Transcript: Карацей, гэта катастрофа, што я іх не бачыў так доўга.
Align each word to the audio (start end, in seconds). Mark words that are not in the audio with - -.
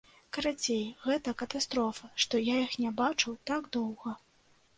Карацей, 0.35 0.79
гэта 1.07 1.33
катастрофа, 1.41 2.09
што 2.25 2.41
я 2.43 2.57
іх 2.65 2.73
не 2.85 2.93
бачыў 3.03 3.37
так 3.53 3.71
доўга. 3.79 4.17